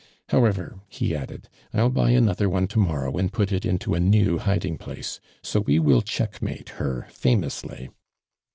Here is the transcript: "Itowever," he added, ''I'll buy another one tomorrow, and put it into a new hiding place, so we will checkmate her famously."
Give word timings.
"Itowever," 0.29 0.81
he 0.89 1.13
added, 1.15 1.47
''I'll 1.75 1.91
buy 1.93 2.09
another 2.09 2.49
one 2.49 2.65
tomorrow, 2.65 3.15
and 3.19 3.31
put 3.31 3.51
it 3.51 3.67
into 3.67 3.93
a 3.93 3.99
new 3.99 4.39
hiding 4.39 4.79
place, 4.79 5.19
so 5.43 5.59
we 5.59 5.77
will 5.77 6.01
checkmate 6.01 6.81
her 6.81 7.05
famously." 7.11 7.89